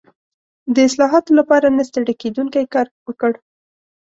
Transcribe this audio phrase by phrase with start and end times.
[0.73, 3.31] د اصلاحاتو لپاره نه ستړی کېدونکی کار وکړ.